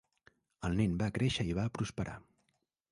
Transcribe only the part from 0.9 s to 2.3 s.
va créixer i va prosperar.